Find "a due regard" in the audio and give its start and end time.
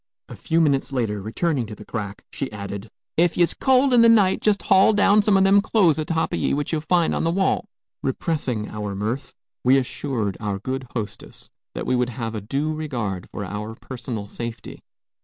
12.33-13.29